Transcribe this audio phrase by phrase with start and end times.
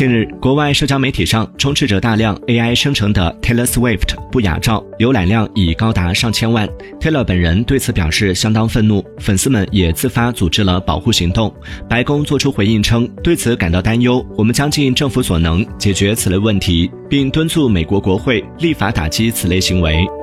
[0.00, 6.66] 近日国外社交媒体上充斥着大量 ai 生成的 taylor swift 不雅照浏览量已高达上千万。
[6.98, 11.54] Taylor 本人对此表示相当愤怒粉丝们也自发组织了保护行动。
[11.86, 20.19] 白宫作出回应称对此感到担忧我们将尽政府所能解决此类问题并敦促美国国会立法打击此类行为。